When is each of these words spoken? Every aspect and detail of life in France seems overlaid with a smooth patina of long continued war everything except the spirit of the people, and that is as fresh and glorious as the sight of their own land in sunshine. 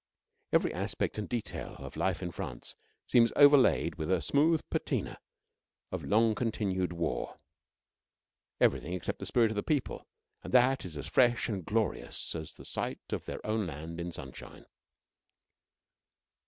Every 0.51 0.73
aspect 0.73 1.19
and 1.19 1.29
detail 1.29 1.75
of 1.77 1.95
life 1.95 2.23
in 2.23 2.31
France 2.31 2.73
seems 3.05 3.31
overlaid 3.35 3.97
with 3.99 4.11
a 4.11 4.19
smooth 4.19 4.61
patina 4.71 5.19
of 5.91 6.03
long 6.03 6.33
continued 6.33 6.91
war 6.91 7.37
everything 8.59 8.93
except 8.93 9.19
the 9.19 9.27
spirit 9.27 9.51
of 9.51 9.55
the 9.55 9.61
people, 9.61 10.07
and 10.43 10.51
that 10.55 10.85
is 10.85 10.97
as 10.97 11.05
fresh 11.05 11.47
and 11.49 11.63
glorious 11.63 12.33
as 12.33 12.53
the 12.53 12.65
sight 12.65 13.13
of 13.13 13.25
their 13.25 13.45
own 13.45 13.67
land 13.67 13.99
in 13.99 14.11
sunshine. 14.11 14.65